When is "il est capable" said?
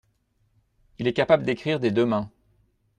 0.97-1.43